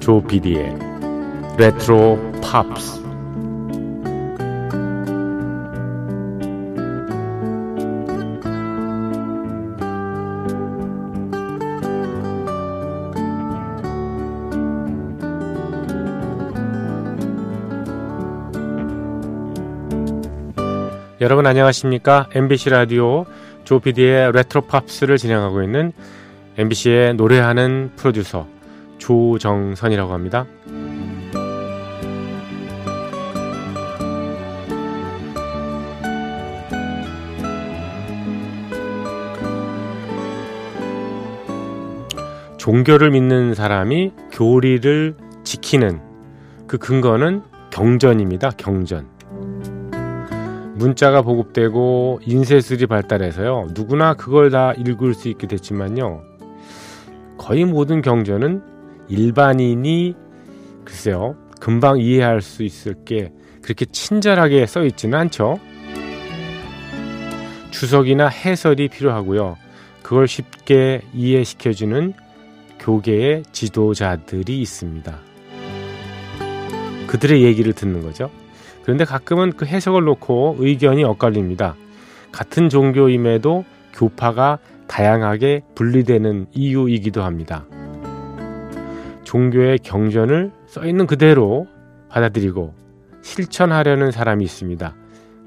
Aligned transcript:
조비디의 0.00 0.78
레트로 1.58 2.32
팝스 2.42 3.00
여러분 21.20 21.46
안녕하십니까? 21.46 22.30
MBC 22.34 22.70
라디오 22.70 23.26
조피디의 23.64 24.32
레트로 24.32 24.62
팝스를 24.62 25.18
진행하고 25.18 25.62
있는 25.62 25.92
MBC의 26.56 27.14
노래하는 27.14 27.92
프로듀서 27.96 28.46
조정선이라고 29.00 30.12
합니다. 30.12 30.46
종교를 42.56 43.10
믿는 43.10 43.54
사람이 43.54 44.12
교리를 44.30 45.16
지키는 45.42 46.00
그 46.66 46.78
근거는 46.78 47.42
경전입니다. 47.70 48.50
경전. 48.50 49.08
문자가 50.74 51.22
보급되고 51.22 52.20
인쇄술이 52.24 52.86
발달해서요. 52.86 53.68
누구나 53.74 54.14
그걸 54.14 54.50
다 54.50 54.72
읽을 54.74 55.14
수 55.14 55.28
있게 55.28 55.46
됐지만요. 55.46 56.22
거의 57.38 57.64
모든 57.64 58.02
경전은 58.02 58.62
일반인이 59.10 60.14
글쎄요. 60.84 61.36
금방 61.60 61.98
이해할 61.98 62.40
수 62.40 62.62
있을 62.62 63.04
게 63.04 63.32
그렇게 63.60 63.84
친절하게 63.84 64.64
써 64.66 64.84
있지는 64.84 65.18
않죠. 65.18 65.60
주석이나 67.70 68.28
해설이 68.28 68.88
필요하고요. 68.88 69.56
그걸 70.02 70.26
쉽게 70.26 71.02
이해시켜주는 71.12 72.14
교계의 72.78 73.42
지도자들이 73.52 74.60
있습니다. 74.60 75.18
그들의 77.06 77.42
얘기를 77.42 77.72
듣는 77.72 78.02
거죠. 78.02 78.30
그런데 78.82 79.04
가끔은 79.04 79.52
그 79.52 79.66
해석을 79.66 80.04
놓고 80.04 80.56
의견이 80.58 81.04
엇갈립니다. 81.04 81.74
같은 82.32 82.68
종교임에도 82.68 83.64
교파가 83.92 84.58
다양하게 84.86 85.62
분리되는 85.74 86.46
이유이기도 86.52 87.22
합니다. 87.22 87.66
종교의 89.30 89.78
경전을 89.78 90.50
써 90.66 90.84
있는 90.84 91.06
그대로 91.06 91.68
받아들이고 92.08 92.74
실천하려는 93.22 94.10
사람이 94.10 94.42
있습니다. 94.42 94.96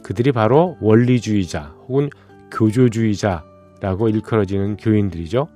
그들이 0.04 0.32
바로 0.32 0.78
원리주의자 0.80 1.76
혹은 1.90 2.10
교조주의자라고 2.50 4.08
일컬어지는 4.08 4.78
교인들이죠. 4.78 5.50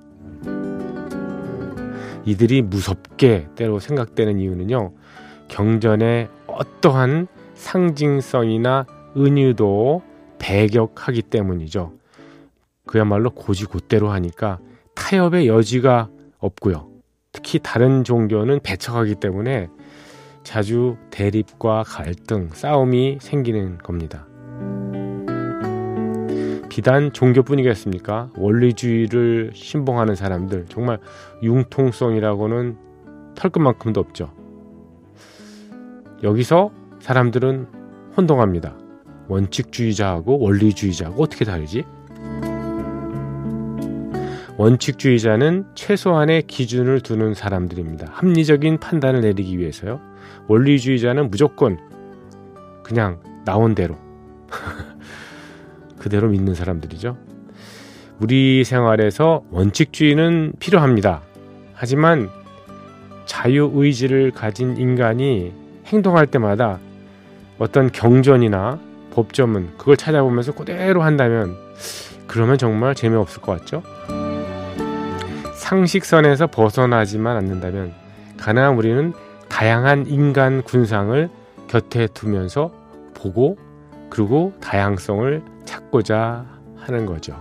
이들이 2.26 2.64
무섭게 2.64 3.48
때로 3.56 3.80
생각되는 3.80 4.40
이유는요. 4.40 4.92
경전의 5.48 6.28
어떠한 6.48 7.28
상징성이나 7.54 8.88
은유도 9.16 10.02
배격하기 10.38 11.22
때문이죠. 11.22 11.94
그야말로 12.86 13.30
고지곧대로 13.30 14.10
하니까 14.10 14.60
타협의 14.96 15.48
여지가 15.48 16.10
없고요. 16.40 16.97
특히 17.32 17.60
다른 17.62 18.04
종교는 18.04 18.60
배척하기 18.62 19.16
때문에 19.16 19.70
자주 20.44 20.98
대립과 21.12 21.84
갈등, 21.84 22.50
싸움이 22.54 23.18
생기는 23.22 23.78
겁니다. 23.80 24.28
비단 26.70 27.12
종교뿐이겠습니까? 27.12 28.30
원리주의를 28.38 29.52
신봉하는 29.54 30.16
사람들, 30.16 30.68
정말 30.70 31.00
융통성이라고는 31.42 32.78
털끝만큼도 33.36 34.00
없죠. 34.00 34.32
여기서 36.24 36.72
사람들은 37.00 37.68
혼동합니다. 38.16 38.78
원칙주의자하고 39.28 40.40
원리주의자하고 40.40 41.22
어떻게 41.22 41.46
다르지? 41.46 41.84
원칙주의자는 44.58 45.66
최소한의 45.76 46.44
기준을 46.48 47.02
두는 47.02 47.36
사람들입니다. 47.36 48.08
합리적인 48.12 48.80
판단을 48.80 49.22
내리기 49.22 49.60
위해서요. 49.60 50.02
원리주의자는 50.48 51.30
무조건 51.30 51.78
그냥 52.84 53.20
나온 53.46 53.76
대로 53.76 53.96
그대로 56.00 56.30
믿는 56.30 56.56
사람들이죠. 56.56 57.18
우리 58.20 58.64
생활에서 58.64 59.44
원칙주의는 59.52 60.54
필요합니다. 60.60 61.22
하지만 61.76 62.30
자유의지를 63.26 64.32
가진 64.32 64.76
인간이 64.78 65.54
행동할 65.86 66.26
때마다 66.26 66.80
어떤 67.60 67.92
경전이나 67.92 68.80
법조문 69.12 69.78
그걸 69.78 69.98
찾아보면서 69.98 70.54
그대로 70.56 71.04
한다면 71.04 71.56
그러면 72.26 72.58
정말 72.58 72.96
재미없을 72.96 73.42
것 73.42 73.60
같죠? 73.60 73.84
상식선에서 75.58 76.48
벗어나지만 76.48 77.36
않는다면 77.36 77.94
가능한 78.38 78.76
우리는 78.76 79.14
다양한 79.50 80.06
인간 80.08 80.62
군상을 80.62 81.30
곁에 81.68 82.08
두면서 82.08 82.72
보고 83.14 83.58
그리고 84.10 84.54
다양성을 84.62 85.42
찾고자 85.66 86.46
하는 86.78 87.06
거죠. 87.06 87.36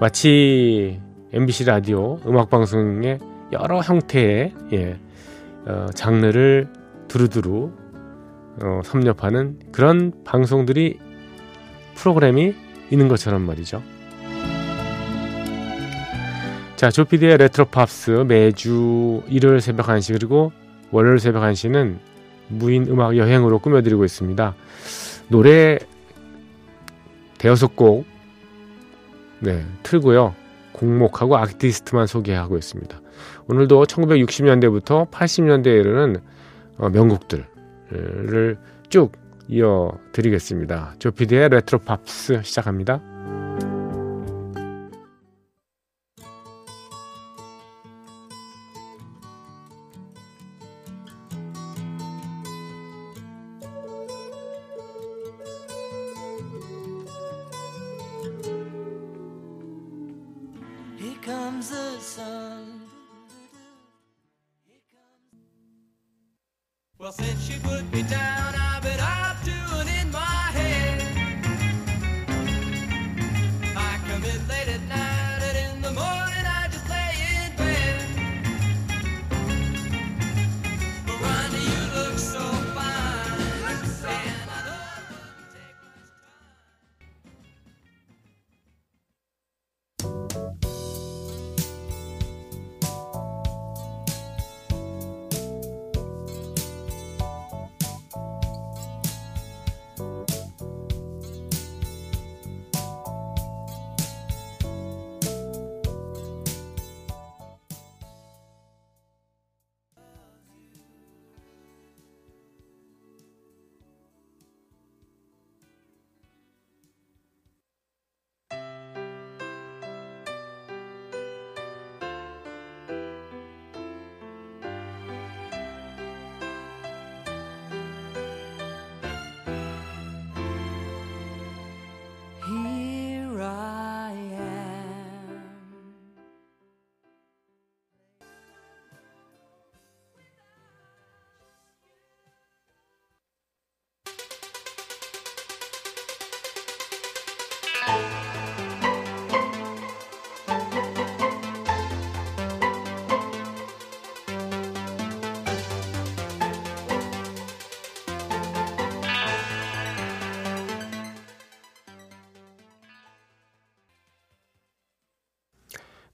마치 0.00 1.00
MBC 1.32 1.64
라디오 1.64 2.20
음악 2.26 2.50
방송의 2.50 3.18
여러 3.52 3.80
형태의 3.80 4.54
예, 4.72 4.98
어, 5.66 5.86
장르를 5.94 6.68
두루두루 7.08 7.72
어, 8.62 8.80
섭렵하는 8.84 9.58
그런 9.72 10.12
방송들이 10.24 11.07
프로그램이 11.98 12.54
있는 12.90 13.08
것처럼 13.08 13.42
말이죠. 13.42 13.82
자, 16.76 16.90
조피디의 16.90 17.38
레트로 17.38 17.64
팝스 17.66 18.24
매주 18.28 19.22
일요일 19.26 19.60
새벽 19.60 19.86
1시 19.86 20.12
그리고 20.12 20.52
월요일 20.90 21.18
새벽 21.18 21.42
1시는 21.42 21.98
무인 22.48 22.86
음악 22.86 23.16
여행으로 23.16 23.58
꾸며드리고 23.58 24.04
있습니다. 24.04 24.54
노래 25.28 25.78
대여섯 27.38 27.74
곡 27.76 28.06
네, 29.40 29.64
틀고요. 29.82 30.34
곡목하고 30.72 31.36
아티스트만 31.36 32.06
소개하고 32.06 32.56
있습니다. 32.56 33.00
오늘도 33.48 33.84
1960년대부터 33.84 35.10
80년대에 35.10 35.80
이르는 35.80 36.16
어, 36.78 36.88
명곡들을 36.88 37.46
쭉 38.88 39.12
이어드리겠습니다. 39.48 40.94
조피디의 40.98 41.48
레트로 41.50 41.80
팝스 41.80 42.42
시작합니다. 42.42 43.00
Well, 67.00 67.12
since 67.12 67.48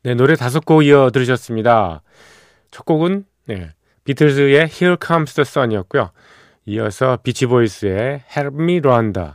네, 0.04 0.12
노래 0.12 0.36
다섯 0.36 0.66
곡 0.66 0.84
이어 0.84 1.08
들으셨습니다. 1.10 2.02
첫 2.70 2.84
곡은 2.84 3.24
네, 3.46 3.70
비틀즈의 4.04 4.68
Here 4.70 4.96
Comes 5.02 5.32
the 5.32 5.46
Sun이었고요. 5.48 6.10
이어서 6.66 7.16
비치보이스의 7.22 8.24
Help 8.36 8.62
Me 8.62 8.80
Rhonda 8.80 9.28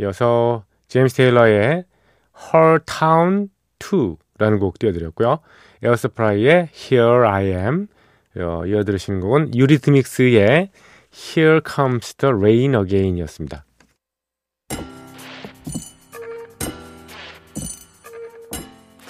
이어서 0.00 0.64
제임스 0.88 1.14
테일러의 1.18 1.84
Her 2.52 2.80
Town 2.84 3.48
Too라는 3.78 4.58
곡 4.58 4.80
띄워드렸고요. 4.80 5.38
에어 5.84 6.01
서플라이의 6.01 6.70
Here 6.74 7.24
I 7.24 7.44
Am 7.52 7.86
어, 8.38 8.66
이어 8.66 8.82
들으시는 8.82 9.20
곡은 9.20 9.54
유리드믹스의 9.54 10.70
Here 11.14 11.60
Comes 11.64 12.14
the 12.14 12.34
Rain 12.34 12.74
Again이었습니다. 12.74 13.64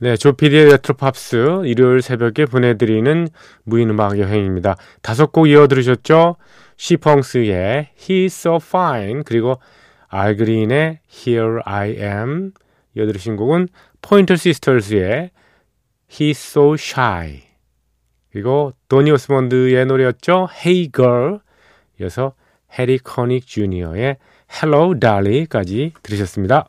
네, 0.00 0.16
조피디의 0.16 0.66
레트로팝스 0.66 1.62
일요일 1.64 2.02
새벽에 2.02 2.44
보내드리는 2.44 3.26
무인 3.64 3.90
음악 3.90 4.16
여행입니다. 4.20 4.76
다섯 5.02 5.32
곡 5.32 5.48
이어 5.48 5.66
들으셨죠? 5.66 6.36
시폰스의 6.76 7.88
He's 7.98 8.26
So 8.26 8.60
Fine 8.62 9.24
그리고 9.24 9.58
알그린의 10.06 11.00
Here 11.10 11.58
I 11.64 11.96
Am 11.98 12.52
이어 12.94 13.06
들으신 13.06 13.34
곡은 13.34 13.66
포인터 14.00 14.36
시스터즈의 14.36 15.32
He's 16.08 16.30
So 16.30 16.74
Shy 16.74 17.42
그리고 18.30 18.74
도니 18.88 19.10
오스몬드의 19.10 19.84
노래였죠? 19.84 20.48
Hey 20.64 20.92
Girl 20.94 21.40
이어서 22.00 22.34
해리 22.78 22.98
커닉 22.98 23.48
주니어의 23.48 24.18
Hello 24.62 24.94
Dolly까지 24.94 25.94
들으셨습니다. 26.04 26.68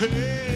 Hey. 0.00 0.49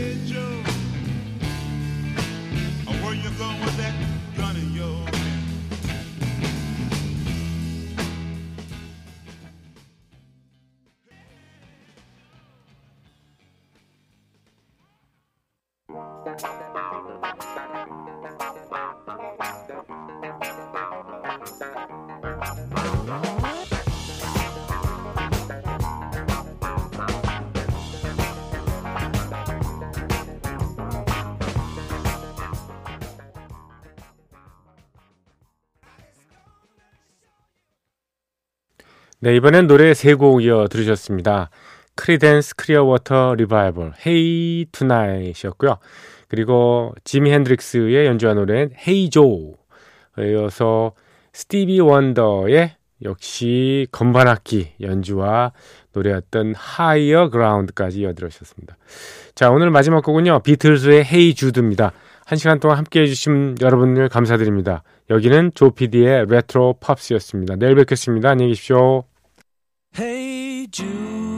네, 39.24 39.34
이번엔 39.36 39.68
노래 39.68 39.94
세 39.94 40.16
곡 40.16 40.42
이어 40.44 40.68
들으셨습니다. 40.68 41.48
크리덴스 41.94 42.56
크리어워터 42.56 43.36
리바이벌 43.36 43.94
Hey 44.06 44.66
Tonight이었고요. 44.70 45.78
그리고 46.28 46.92
지미 47.04 47.32
핸드릭스의 47.32 48.04
연주한 48.04 48.36
노래는 48.36 48.72
Hey 48.86 49.08
Joe 49.08 49.54
이어서 50.18 50.92
스티비 51.32 51.80
원더의 51.80 52.72
역시 53.02 53.86
건반악기 53.92 54.72
연주와 54.82 55.52
노래였던 55.94 56.52
Higher 56.54 57.30
Ground까지 57.30 58.00
이어들으셨습니다. 58.00 58.76
자, 59.34 59.50
오늘 59.50 59.70
마지막 59.70 60.04
곡은요. 60.04 60.40
비틀즈의 60.40 61.02
Hey 61.02 61.34
Jude입니다. 61.34 61.92
한 62.26 62.36
시간 62.36 62.60
동안 62.60 62.76
함께 62.76 63.00
해주신 63.00 63.54
여러분들 63.62 64.10
감사드립니다. 64.10 64.82
여기는 65.08 65.52
조피디의 65.54 66.26
레트로 66.28 66.74
팝스였습니다. 66.78 67.56
내일 67.56 67.74
뵙겠습니다. 67.76 68.28
안녕히 68.28 68.50
계십시오. 68.50 69.04
Hey 69.96 70.66
Jude. 70.66 71.33